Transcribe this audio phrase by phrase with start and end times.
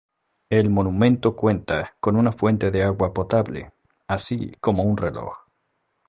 [0.49, 3.71] El monumento cuenta con una fuente de agua potable,
[4.07, 5.37] así como un reloj.